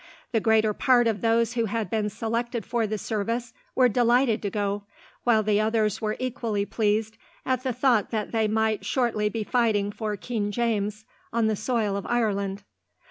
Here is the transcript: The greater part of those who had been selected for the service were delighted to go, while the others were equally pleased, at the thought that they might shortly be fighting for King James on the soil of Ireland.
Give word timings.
The 0.31 0.39
greater 0.39 0.73
part 0.73 1.05
of 1.05 1.21
those 1.21 1.53
who 1.53 1.65
had 1.65 1.91
been 1.91 2.09
selected 2.09 2.65
for 2.65 2.87
the 2.87 2.97
service 2.97 3.53
were 3.75 3.87
delighted 3.87 4.41
to 4.41 4.49
go, 4.49 4.81
while 5.25 5.43
the 5.43 5.61
others 5.61 6.01
were 6.01 6.15
equally 6.17 6.65
pleased, 6.65 7.19
at 7.45 7.61
the 7.61 7.71
thought 7.71 8.09
that 8.09 8.31
they 8.31 8.47
might 8.47 8.83
shortly 8.83 9.29
be 9.29 9.43
fighting 9.43 9.91
for 9.91 10.17
King 10.17 10.49
James 10.49 11.05
on 11.31 11.45
the 11.45 11.55
soil 11.55 11.95
of 11.95 12.07
Ireland. 12.07 12.63